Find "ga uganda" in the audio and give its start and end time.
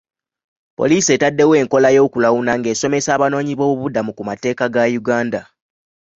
4.73-5.41